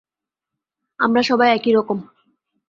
[0.99, 1.97] আমরা সবাই একইরকম।